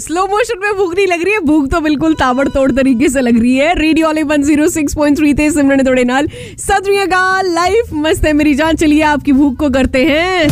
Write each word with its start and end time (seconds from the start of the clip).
Slow 0.00 0.26
motion 0.26 0.58
में 0.62 0.72
भूख 0.76 0.94
नहीं 0.94 1.06
लग 1.06 1.22
रही 1.24 1.32
है। 1.32 1.40
भूख 1.40 1.68
तो 1.70 1.80
बिल्कुल 1.80 2.14
ताबड़तोड़ 2.14 2.70
तरीके 2.72 3.08
से 3.08 3.20
लग 3.20 3.38
रही 3.40 3.56
है। 3.56 3.74
Radio 3.74 4.08
one 4.24 4.42
zero 4.42 4.68
six 4.68 4.94
point 4.94 5.16
three 5.18 5.32
थे 5.34 5.50
सिमरन 5.50 5.86
थोड़े 5.86 6.04
नाल। 6.04 6.28
सत 6.58 6.88
लाइफ 7.44 7.92
मस्त 7.94 8.24
है 8.24 8.32
मेरी 8.32 8.54
जान। 8.54 8.76
चलिए 8.76 9.02
आपकी 9.04 9.32
भूख 9.32 9.56
को 9.56 9.70
करते 9.70 10.04
हैं। 10.04 10.48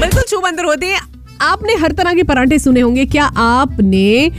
बिल्कुल 0.00 0.22
छू 0.22 0.40
मंदिर 0.40 0.64
होते 0.64 0.86
हैं। 0.86 1.00
आपने 1.42 1.74
हर 1.74 1.92
तरह 1.92 2.14
के 2.14 2.22
पराठे 2.22 2.58
सुने 2.58 2.80
होंगे। 2.80 3.04
क्या 3.06 3.24
आपने 3.36 4.30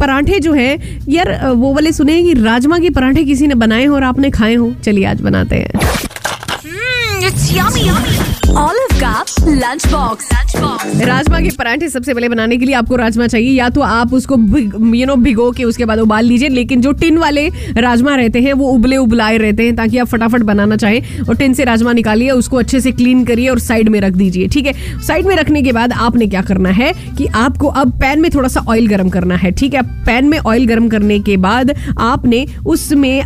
परांठे 0.00 0.40
जो 0.40 0.52
है, 0.52 1.00
यार, 1.08 1.46
वो 1.46 1.72
वाले 1.74 1.92
सुने 1.92 2.12
हैं 2.12 2.24
कि 2.24 2.32
राजमा 2.34 2.78
के 2.78 2.90
पराठे 2.90 3.24
किसी 3.24 3.46
ने 3.46 3.54
बनाए 3.54 3.84
हो 3.84 3.94
और 3.94 4.04
आपने 4.04 4.30
खाए 4.30 4.54
हो? 4.54 4.72
चलिए 4.84 5.04
आज 5.04 5.20
बनाते 5.20 5.56
हैं। 5.56 5.70
ऑलिव 8.56 8.87
राजमा 11.00 11.40
के 11.40 11.50
पराठे 11.58 11.88
सबसे 11.88 12.14
पहले 12.14 12.28
बनाने 12.28 12.56
के 12.56 12.66
लिए 12.66 12.74
आपको 12.74 12.96
राजमा 12.96 13.26
चाहिए। 13.26 13.50
या 13.50 13.68
तो 13.70 13.80
आप 13.80 14.12
उसको 14.14 14.36
यू 14.94 15.06
नो 15.06 15.16
भिगो 15.16 15.50
के 15.52 15.64
उसके 15.64 15.84
बाद 15.84 15.98
उबाल 15.98 16.24
लीजिए। 16.24 16.48
लेकिन 16.48 16.80
जो 16.80 16.92
टिन 16.92 17.18
वाले 17.18 17.48
राजमा 17.78 18.14
रहते 18.16 18.40
हैं, 18.40 18.52
वो 18.52 18.68
उबले 18.68 18.96
उबलाए 18.96 19.36
रहते 19.38 19.62
हैं 19.62 19.76
ताकि 19.76 19.98
आप 19.98 20.06
फटाफट 20.06 20.42
बनाना 20.42 20.76
चाहें 20.76 21.20
और 21.20 21.36
टिन 21.36 21.54
से 21.54 21.64
राजमा 21.64 21.92
निकालिए, 21.92 22.30
उसको 22.30 22.56
अच्छे 22.56 22.80
से 22.80 22.92
क्लीन 22.92 23.24
करिए 23.24 23.48
और 23.48 23.58
साइड 23.58 23.88
में 23.88 24.00
रख 24.00 24.12
दीजिए, 24.12 24.48
ठीक 24.48 24.66
है? 24.66 24.72
साइड 25.02 25.26
में 25.26 25.34
रखने 25.36 25.62
के 25.62 25.72
बाद 25.72 25.92
आपने 25.92 26.26
क्या 26.26 26.42
करना 26.42 26.70
है 26.70 26.92
कि 27.18 27.26
आपको 27.36 27.66
अब 27.66 27.92
पैन 28.00 28.20
में 28.20 28.30
थोड़ा 28.34 28.48
सा 28.48 28.60
ऑयल 28.68 28.86
गर्म 28.86 29.08
करना 29.08 29.36
है, 29.36 29.50
ठीक 29.52 29.74
है? 29.74 29.82
पैन 30.06 30.28
में 30.28 30.38
ऑयल 30.38 30.66
गर्म 30.66 30.88
करने 30.88 31.18
के 31.20 31.36
बाद 31.38 31.74
आपने 32.00 32.46
उसमें 32.66 33.22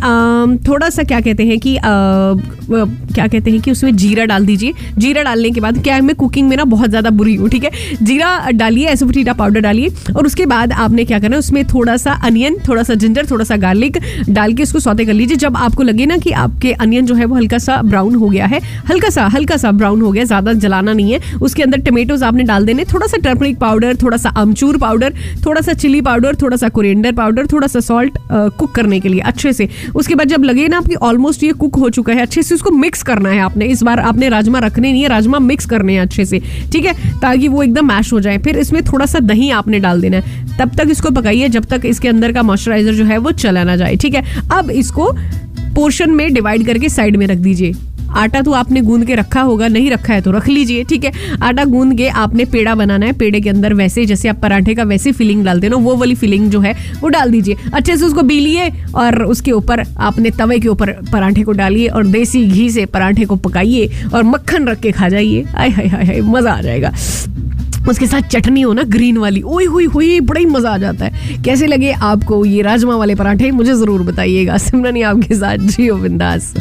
थोड़ा 0.67 0.89
सा 0.89 1.03
क्या 1.03 1.19
कहते 1.21 1.43
हैं 1.43 1.59
कि 1.59 1.77
क्या 1.83 3.27
कहते 3.27 3.51
हैं 3.51 3.59
कि 3.61 3.71
उसमें 3.71 3.95
जीरा 3.95 4.25
डाल 4.25 4.45
दीजिए। 4.45 4.73
जीरा 4.97 5.23
डालने 5.23 5.49
के 5.49 5.61
बाद 5.63 5.81
क्या 5.83 5.95
है, 5.95 6.01
मैं 6.01 6.15
कुकिंग 6.15 6.47
में 6.49 6.55
ना 6.57 6.63
बहुत 6.65 6.89
ज़्यादा 6.89 7.09
बुरी 7.11 7.35
हूँ, 7.35 7.49
ठीक 7.49 7.63
है? 7.63 7.71
जीरा 8.01 8.29
डालिए 8.53 8.89
एसोफिटीटा 8.89 9.33
पाउडर 9.33 9.59
डालिए, 9.61 9.89
और 10.15 10.25
उसके 10.25 10.45
बाद 10.45 10.71
आपने 10.73 11.05
क्या 11.05 11.19
करना 11.19 11.35
है, 11.35 11.39
उसमें 11.39 11.63
थोड़ा 11.67 11.97
सा 11.97 12.13
अनियन 12.23 12.57
थोड़ा 12.67 12.83
सा 12.83 12.93
जिंजर 12.95 13.25
थोड़ा 13.31 13.45
सा 13.45 13.55
गार्लिक 13.57 13.97
डाल 14.29 14.53
के 14.53 14.63
उसको 14.63 14.79
सौते 14.79 15.05
कर 15.05 15.13
लीजिए। 15.13 15.37
जब 15.37 15.57
आपको 15.57 15.83
लगे 15.83 16.05
ना 16.05 16.17
कि 16.17 16.31
आपके 16.37 16.71
अनियन 16.73 17.05
जो 17.05 17.15
है 17.15 17.25
वो 17.25 17.35
हल्का 17.35 17.57
सा 17.59 17.81
ब्राउन 17.83 18.15
हो 18.15 18.29
गया 18.29 18.45
है 18.45 18.59
हल्का 18.89 19.09
सा 19.09 19.27
हल्का 19.27 19.57
सा 19.57 19.71
ब्राउन 19.73 20.01
हो 20.01 20.11
गया, 20.11 20.23
ज़्यादा 20.23 20.53
जलाना 20.55 20.93
नहीं 20.93 21.13
है, 21.13 21.19
उसके 21.41 21.63
अंदर 21.63 21.81
टमेटोज 21.81 22.23
आपने 22.23 22.43
डाल 22.43 22.65
देने 22.65 22.85
थोड़ा 22.85 23.07
सा 23.07 23.17
टर्मरिक 23.23 23.57
पाउडर 23.59 23.95
थोड़ा 24.03 24.17
सा 24.17 24.29
अमचूर 24.37 24.77
पाउडर 24.77 25.13
थोड़ा 25.45 25.61
सा 25.61 25.73
चिली 25.75 26.01
पाउडर 26.01 26.35
थोड़ा 26.41 26.57
सा 26.57 26.69
कुरेंडर 26.69 27.11
पाउडर 27.13 27.47
थोड़ा 27.47 27.67
सा 27.67 27.79
सॉल्ट 27.81 28.17
कुक 28.31 28.71
करने 28.71 28.99
के 28.99 29.09
लिए, 29.09 29.19
अच्छे 29.21 29.53
से। 29.53 29.67
उसके 29.95 30.15
बाद 30.15 30.27
जब 30.27 30.43
लगे 30.43 30.67
ना 30.67 30.77
आपकी 30.77 30.95
ऑलमोस्ट 31.03 31.43
ये 31.43 31.51
कुक 31.53 31.75
हो 31.75 31.89
चुका 31.89 32.13
है, 32.13 32.21
अच्छे 32.21 32.43
से 32.43 32.55
उसको 32.55 32.71
मिक्स 32.73 33.03
करना 33.03 33.29
है 33.29 33.39
आपने, 33.41 33.65
इस 33.67 33.83
बार 33.83 33.99
आपने 34.01 34.29
राजमा 34.29 34.59
रखने 34.59 34.91
नहीं 34.91 35.01
है, 35.01 35.07
राजमा 35.09 35.39
मिक्स 35.53 35.65
करने 35.65 35.93
हैं 35.93 36.01
अच्छे 36.01 36.25
से, 36.25 36.41
ठीक 36.71 36.85
है? 36.85 36.93
ताकि 37.19 37.47
वो 37.47 37.63
एकदम 37.63 37.87
मैश 37.87 38.13
हो 38.13 38.19
जाए। 38.19 38.37
फिर 38.37 38.57
इसमें 38.57 38.81
थोड़ा 38.83 39.05
सा 39.05 39.19
दही 39.19 39.49
आपने 39.51 39.79
डाल 39.79 40.01
देना 40.01 40.17
है। 40.17 40.57
तब 40.57 40.75
तक 40.77 40.87
इसको 40.91 41.11
पकाइए, 41.11 41.49
जब 41.49 41.65
तक 41.65 41.81
इसके 41.85 42.07
अंदर 42.07 42.31
का 42.31 42.43
मॉइस्चराइजर 42.43 42.93
जो 42.93 43.05
है 43.05 43.17
वो 43.17 43.31
चला 43.31 43.63
ना 43.63 43.75
जाए, 43.75 43.95
ठीक 43.95 44.15
है? 44.15 44.23
अब 44.51 44.71
इसको 44.71 45.11
पोर्शन 45.75 46.11
में 46.11 46.33
डिवाइड 46.33 46.65
करके 46.65 46.89
साइड 46.89 47.15
में 47.15 47.27
रख 47.27 47.37
दीजिए। 47.37 47.73
आटा 48.15 48.41
तो 48.41 48.51
आपने 48.53 48.81
गूंद 48.81 49.05
के 49.05 49.15
रखा 49.15 49.41
होगा, 49.41 49.67
नहीं 49.67 49.89
रखा 49.91 50.13
है 50.13 50.21
तो 50.21 50.31
रख 50.31 50.47
लीजिए, 50.47 50.83
ठीक 50.83 51.03
है? 51.05 51.11
आटा 51.41 51.65
गूंद 51.65 51.97
के 51.97 52.07
आपने 52.07 52.45
पेड़ा 52.45 52.75
बनाना 52.75 53.05
है, 53.05 53.13
पेड़े 53.13 53.41
के 53.41 53.49
अंदर 53.49 53.73
वैसे 53.73 54.05
जैसे 54.05 54.29
आप 54.29 54.39
पराठे 54.39 54.75
का 54.75 54.83
वैसे 54.83 55.11
फिलिंग 55.11 55.43
डालते 55.45 55.69
ना 55.69 55.75
वो 55.77 55.95
वाली 55.95 56.15
फिलिंग 56.15 56.49
जो 56.51 56.59
है, 56.59 56.75
वो 57.01 57.09
डाल 57.09 57.31
दीजिए। 57.31 57.57
अच्छे 57.73 57.97
से 57.97 58.05
उसको 58.05 58.21
बीलिए 58.23 58.69
और 58.95 59.23
उसके 59.23 59.51
ऊपर 59.51 59.83
आपने 59.99 60.31
तवे 60.31 60.59
के 60.59 60.67
ऊपर 60.67 60.91
पराठे 61.11 61.43
को 61.43 61.51
डालिए 61.53 61.87
और 61.87 62.07
देसी 62.07 62.45
घी 62.47 62.69
से 62.69 62.85
पराठे 62.87 63.25
को 63.25 63.35
पकाइए 63.37 63.89
और 64.13 64.23
मक्खन 64.23 64.67
रख 64.67 64.79
के 64.79 64.91
खा 64.91 65.09
जाइए। 65.09 65.45
आय 65.55 65.69
हाय 65.69 65.87
हाय 65.87 66.05
हाय, 66.05 66.21
मज़ा 66.21 66.53
आ 66.53 66.61
जाएगा। 66.61 66.91
उसके 67.89 68.07
साथ 68.07 68.29
चटनी 68.31 68.61
हो 68.61 68.73
ना 68.73 68.83
ग्रीन 68.83 69.17
वाली 69.17 69.41
ओई 69.41 69.65
हुई 69.65 69.85
हुई 69.85 70.19
बड़ा 70.21 70.39
ही 70.39 70.45
मज़ा 70.45 70.69
आ 70.69 70.77
जाता 70.77 71.05
है। 71.05 71.41
कैसे 71.43 71.67
लगे 71.67 71.91
आपको 71.91 72.43
ये 72.45 72.61
राजमा 72.61 72.95
वाले 72.95 73.15
पराठे? 73.15 73.51
मुझे 73.51 73.73
ज़रूर 73.73 74.03
बताइएगा। 74.03 74.57
सिमरनी 74.59 75.01
आपके 75.01 75.35
साथ, 75.35 75.57
जियो 75.57 75.95
बिंदास। 75.95 76.53